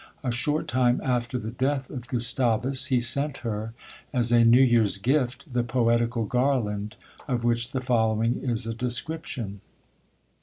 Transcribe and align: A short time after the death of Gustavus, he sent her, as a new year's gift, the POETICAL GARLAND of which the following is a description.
A 0.23 0.31
short 0.31 0.67
time 0.67 0.99
after 1.03 1.37
the 1.37 1.51
death 1.51 1.91
of 1.91 2.07
Gustavus, 2.07 2.87
he 2.87 2.99
sent 2.99 3.37
her, 3.45 3.75
as 4.11 4.31
a 4.31 4.43
new 4.43 4.59
year's 4.63 4.97
gift, 4.97 5.45
the 5.53 5.63
POETICAL 5.63 6.25
GARLAND 6.25 6.95
of 7.27 7.43
which 7.43 7.71
the 7.71 7.81
following 7.81 8.37
is 8.41 8.65
a 8.65 8.73
description. 8.73 9.61